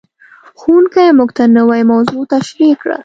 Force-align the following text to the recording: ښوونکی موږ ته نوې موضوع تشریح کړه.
ښوونکی 0.59 1.09
موږ 1.17 1.29
ته 1.37 1.43
نوې 1.57 1.81
موضوع 1.91 2.21
تشریح 2.33 2.73
کړه. 2.81 2.97